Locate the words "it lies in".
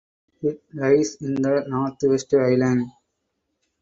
0.41-1.35